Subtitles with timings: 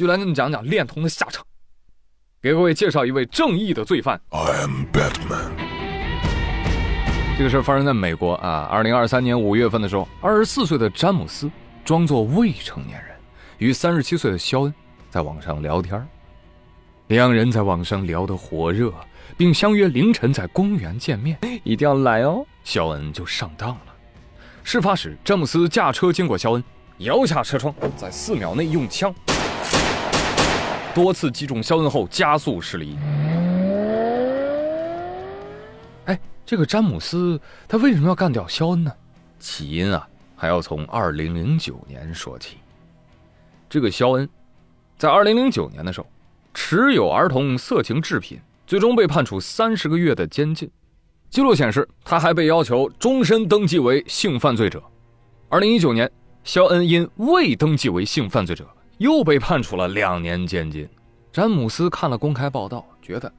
[0.00, 1.44] 就来给你们讲讲恋童的下场。
[2.40, 4.18] 给各位介绍一位正义的罪犯。
[4.30, 5.50] I am Batman。
[7.36, 11.50] 这个事儿发生在美国啊，二零二三年五月份的时候，二十四岁的詹姆斯
[11.84, 13.14] 装作未成年人，
[13.58, 14.72] 与三十七岁的肖恩
[15.10, 16.08] 在网上聊天
[17.08, 18.90] 两人在网上聊得火热，
[19.36, 22.42] 并相约凌晨在公园见面，一定要来哦。
[22.64, 23.94] 肖恩就上当了。
[24.64, 26.64] 事发时，詹姆斯驾车经过肖恩，
[27.00, 29.14] 摇下车窗，在四秒内用枪。
[30.94, 32.96] 多次击中肖恩后加速驶离。
[36.06, 38.92] 哎，这个詹姆斯他为什么要干掉肖恩呢？
[39.38, 42.58] 起因啊，还要从二零零九年说起。
[43.68, 44.28] 这个肖恩，
[44.98, 46.06] 在二零零九年的时候，
[46.52, 50.68] 持有儿童色情制品，最终被判处三十个月的监禁。
[51.30, 54.82] 记录显示，他还被要求终身登记为性犯罪者。
[55.48, 56.10] 二零一九年，
[56.42, 58.66] 肖恩因未登记为性犯罪者。
[59.00, 60.86] 又被判处了两年监禁。
[61.32, 63.32] 詹姆斯看了公开报道，觉得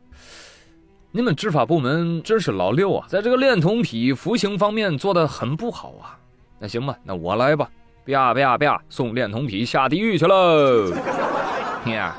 [1.11, 6.17] 你们执法部门真是老六啊，在这个恋童癖服刑方面做的很不好啊。
[6.57, 7.69] 那行吧，那我来吧，
[8.07, 10.91] 啪啪啪，送恋童癖下地狱去喽。
[11.85, 12.15] 呀，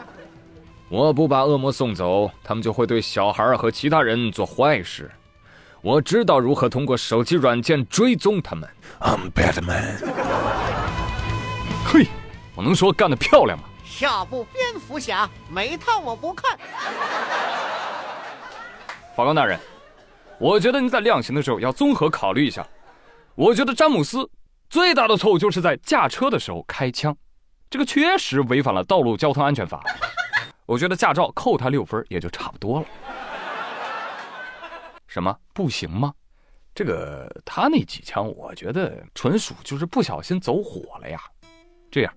[0.88, 5.10] 我不把恶魔送走，他们就会对小孩和其他人做坏事。
[5.80, 8.68] 我知道如何通过手机软件追踪他们。
[9.00, 9.98] I'm Batman。
[11.84, 12.06] 嘿。
[12.54, 13.64] 我能说干得漂亮吗？
[13.84, 16.58] 下部蝙蝠侠没套我不看。
[19.14, 19.58] 法官大人，
[20.38, 22.66] 我觉得您在量刑的时候要综合考虑一下。
[23.34, 24.28] 我觉得詹姆斯
[24.70, 27.14] 最大的错误就是在驾车的时候开枪，
[27.68, 29.82] 这个确实违反了道路交通安全法。
[30.64, 32.86] 我觉得驾照扣他六分也就差不多了。
[35.06, 36.12] 什么不行吗？
[36.74, 41.20] 这个他那几枪，我觉得纯属就是不小心走火了呀。
[41.90, 42.12] 这样。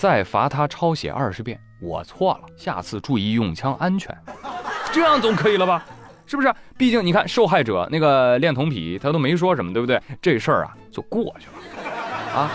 [0.00, 4.16] 再罚他抄写二十遍，我错了，下次注意用枪安全，
[4.90, 5.84] 这样总可以了吧？
[6.24, 6.50] 是不是？
[6.78, 10.00] 毕竟你看，受害者那个恋童癖，他都没说什么，对不对？
[10.22, 12.50] 这事儿啊，就过去了啊。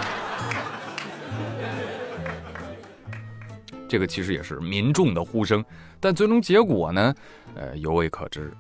[3.88, 5.64] 这个其实也是民众的呼声，
[6.00, 7.14] 但最终结果呢，
[7.53, 8.52] 呃，犹未可知。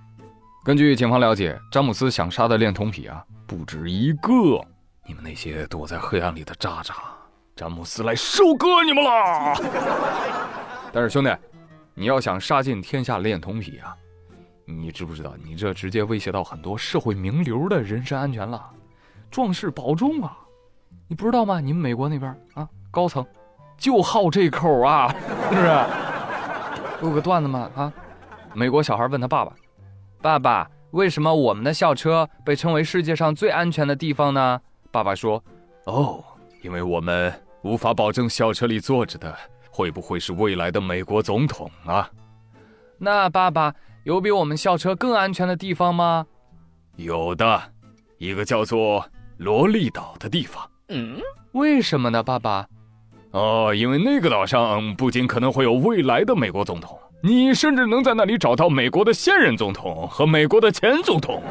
[0.63, 4.31] 根据警方了解，詹姆斯想杀的恋童癖啊，不止一个。
[5.07, 6.93] 你们那些躲在黑暗里的渣渣。
[7.55, 9.55] 詹姆斯来收割你们了，
[10.91, 11.33] 但是兄弟，
[11.93, 13.95] 你要想杀尽天下恋童癖啊，
[14.65, 18.61] 你知不知道你这直接威胁到很多社会名流的人身安全了？
[19.31, 20.37] 壮士保重啊！
[21.07, 21.61] 你不知道吗？
[21.61, 23.25] 你们美国那边啊，高层
[23.77, 25.07] 就好这口啊，
[25.49, 27.07] 是不是？
[27.07, 27.71] 有个段子嘛？
[27.73, 27.93] 啊，
[28.53, 29.53] 美国小孩问他爸爸
[30.21, 34.59] ：“爸爸，为什么我们的校车被称为世界上最安全的地方呢？”
[34.91, 35.41] 爸爸说
[35.87, 36.21] ：“哦，
[36.61, 37.33] 因为我们。”
[37.65, 39.35] 无法保证校车里坐着的
[39.71, 42.07] 会不会是未来的美国总统啊？
[42.99, 46.27] 那爸爸有比我们校车更安全的地方吗？
[46.95, 47.59] 有的，
[48.19, 49.03] 一个叫做
[49.37, 50.63] 萝莉岛的地方。
[50.89, 51.17] 嗯，
[51.53, 52.67] 为什么呢，爸爸？
[53.31, 61.41] 哦，因为那个岛上不仅可能会有未来的美国总统，你甚至能在那里找到美国的现任总统和美国的前总统。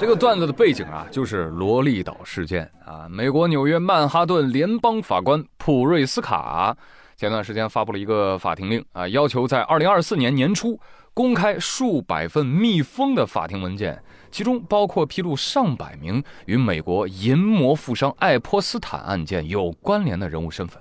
[0.00, 3.08] 这个段子的背景啊，就是萝莉岛事件啊。
[3.10, 6.76] 美国纽约曼哈顿联邦法官普瑞斯卡
[7.16, 10.78] 前段时间发布了一个法庭令啊，要求在二零二四年年初
[11.12, 14.00] 公开数百份密封的法庭文件，
[14.30, 20.80] 其中包括披露上百名与美国淫魔富商爱泼斯坦案件有关联的人物身份。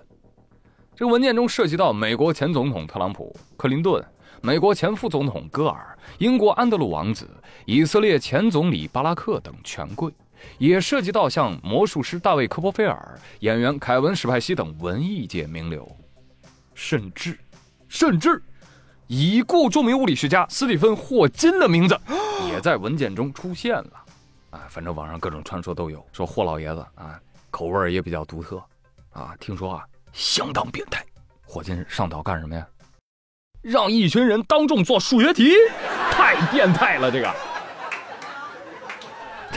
[0.97, 4.03] 这文件中涉及到美国前总统特朗普、克林顿。
[4.41, 7.29] 美国前副总统戈尔、英国安德鲁王子、
[7.65, 10.11] 以色列前总理巴拉克等权贵，
[10.57, 15.87] 也涉及到像魔术师大卫·科波菲尔、演员凯文·史派西等文艺界名流，
[16.73, 17.37] 甚至，
[17.87, 18.41] 甚至，
[19.05, 21.99] 已故著名物理学家斯蒂芬·霍金的名字
[22.49, 23.93] 也在文件中出现了。
[24.49, 27.19] 啊，反正网上各种传说都有，说霍老爷子啊，
[27.51, 28.63] 口味也比较独特，
[29.11, 31.05] 啊，听说啊，相当变态。
[31.45, 32.67] 火箭上岛干什么呀？
[33.61, 35.51] 让一群人当众做数学题，
[36.11, 37.11] 太变态了！
[37.11, 37.35] 这个，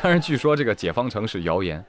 [0.03, 1.85] 当然，据说这个解方程是谣言，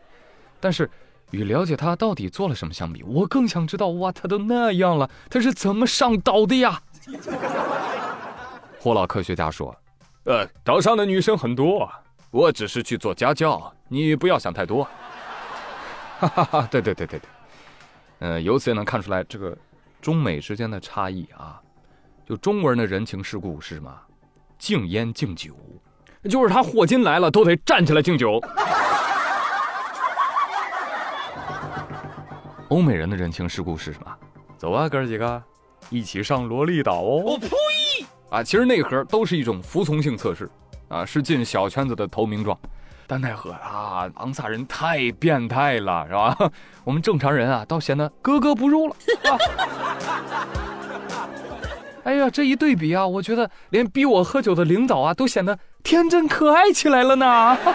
[0.60, 0.88] 但是
[1.32, 6.80] 与了解他到底做了什么相比，我更想知道哇，他都那样了，他是怎么上岛的呀？
[8.80, 9.76] 霍老科学家说
[10.26, 11.90] ：“呃，岛上的女生很多，
[12.30, 14.84] 我只是去做家教，你不要想太多。”
[16.20, 17.30] 哈哈哈，对对对对对，
[18.22, 19.56] 嗯，由此也能看出来这个
[20.02, 21.62] 中美之间的差异啊。
[22.26, 23.92] 就中国人的人情世故是什么？
[24.58, 25.56] 敬烟敬酒，
[26.30, 28.40] 就是他霍金来了都得站起来敬酒。
[32.70, 34.16] 欧美人的人情世故是什么？
[34.56, 35.44] 走啊，哥儿几个，
[35.90, 37.24] 一起上萝莉岛哦！
[37.26, 37.48] 我呸！
[38.30, 40.50] 啊，其实内核都是一种服从性测试，
[40.88, 42.58] 啊，是进小圈子的投名状。
[43.12, 46.34] 但奈何啊，昂萨人太变态了，是吧？
[46.86, 48.96] 我们正常人啊，倒显得格格不入了。
[52.06, 57.58] 哎呀，这一对比啊，我觉得连逼我喝酒的领导啊，都显得天真可爱起来了呢。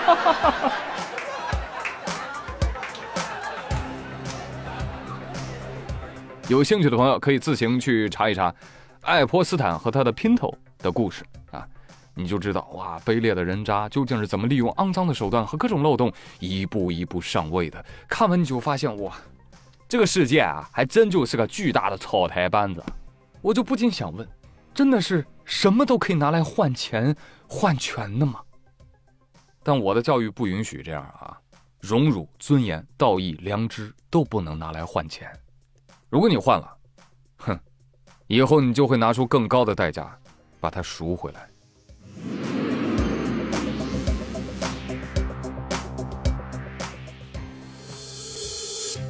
[6.48, 8.54] 有兴趣的朋友可以自行去查一查
[9.02, 11.22] 爱泼斯坦和他的姘头的故事
[11.52, 11.68] 啊，
[12.18, 16.10] 你就知道哇，卑劣的人渣究竟是怎么利用肮脏的手段和各种漏洞
[16.40, 17.84] 一步一步上位的。
[18.08, 19.14] 看完你就发现哇，
[19.86, 22.82] 这个世界啊，还真就是个巨大的草台班子。
[23.42, 24.26] 我就不禁想问，
[24.72, 27.14] 真的是什么都可以拿来换钱
[27.46, 28.40] 换权的吗？
[29.62, 31.38] 但我的教育不允许这样啊，
[31.80, 35.30] 荣辱、尊严、道义、良知都不能拿来换钱。
[36.08, 36.76] 如果你换了，
[37.36, 37.60] 哼，
[38.26, 40.18] 以后你就会拿出更高的代价
[40.60, 41.46] 把它赎回来。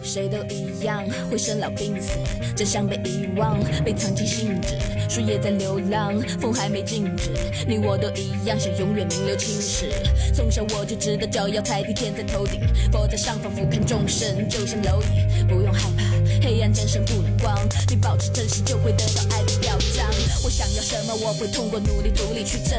[0.07, 2.19] 谁都一样会生老病死，
[2.55, 4.77] 真相被遗忘，被藏进信纸。
[5.09, 7.31] 树叶在流浪，风还没静止。
[7.67, 9.91] 你我都一样，想永远名留青史。
[10.33, 12.61] 从小我就知道，脚要踩地，天在头顶。
[12.93, 16.06] 佛在上方俯瞰众生，就像蝼蚁，不用害怕，
[16.47, 17.59] 黑暗战胜不了光。
[17.89, 20.07] 你保持真实，就会得到爱的表彰。
[20.45, 22.79] 我想要什么，我会通过努力独立去争，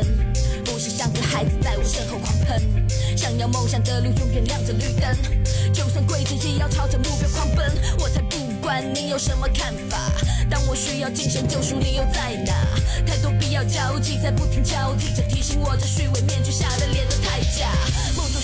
[0.64, 2.62] 不是像个孩子在我身后狂喷。
[3.18, 5.14] 想要梦想的路，永远亮着绿灯，
[5.74, 7.28] 就算跪着也要朝着目标。
[7.32, 7.70] 狂奔，
[8.00, 10.00] 我才不管你有什么看法。
[10.50, 12.54] 当我需要精神救赎，你又在哪？
[13.06, 17.68] 太多必要交际，在不停交替着提醒我，这虚伪面具下的脸都太假。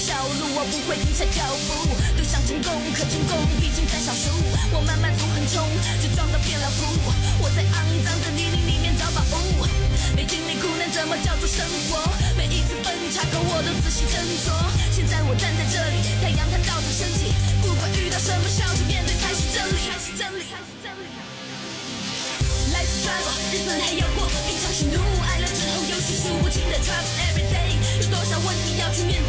[0.03, 1.87] 小路，我不会停下脚步，
[2.19, 4.35] 都想成功，可成功毕竟在少数。
[4.75, 5.63] 我慢慢从横冲，
[6.03, 6.91] 就撞到变了谱。
[7.39, 9.63] 我在肮脏的泥泞里面找宝物，
[10.11, 12.03] 没经历苦难怎么叫做生活？
[12.35, 14.51] 每一次分岔口，我都仔细斟酌。
[14.91, 17.31] 现在我站在这里，太阳它照着升起，
[17.63, 19.87] 不管遇到什么，笑着面对才是真理。
[22.75, 29.22] Life struggle，日子还要过，平常喜怒哀乐之后，又是数不清的 troubles every day，有多少问题要去面？